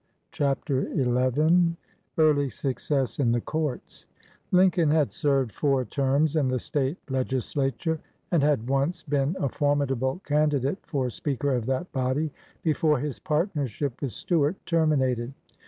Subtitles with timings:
[0.35, 1.75] 103 XI
[2.17, 4.07] EAELY SUCCESS IN THE COURTS"
[4.51, 7.99] INCOLN had served four terms in the *■—* State legislature,
[8.31, 12.31] and had once been a formidable candidate for speaker of that body,
[12.63, 15.35] before his partnership with Stuart terminated.